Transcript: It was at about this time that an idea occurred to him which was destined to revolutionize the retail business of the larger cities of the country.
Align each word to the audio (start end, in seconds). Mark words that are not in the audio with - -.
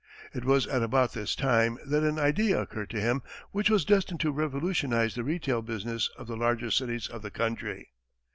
It 0.33 0.45
was 0.45 0.65
at 0.65 0.81
about 0.81 1.13
this 1.13 1.35
time 1.35 1.77
that 1.85 2.01
an 2.01 2.17
idea 2.17 2.59
occurred 2.59 2.89
to 2.89 2.99
him 2.99 3.21
which 3.51 3.69
was 3.69 3.85
destined 3.85 4.19
to 4.21 4.31
revolutionize 4.31 5.13
the 5.13 5.23
retail 5.23 5.61
business 5.61 6.09
of 6.17 6.25
the 6.25 6.35
larger 6.35 6.71
cities 6.71 7.05
of 7.07 7.21
the 7.21 7.29
country. 7.29 7.91